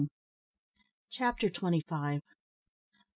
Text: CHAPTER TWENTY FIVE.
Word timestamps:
CHAPTER 1.11 1.51
TWENTY 1.51 1.83
FIVE. 1.87 2.23